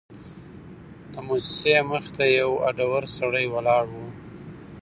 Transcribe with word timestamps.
د 1.11 1.13
موسسې 1.27 1.75
مخې 1.89 2.11
ته 2.17 2.25
یو 2.39 2.51
هډور 2.63 3.03
سړی 3.17 3.45
ولاړ 3.53 3.85
و. 3.93 3.95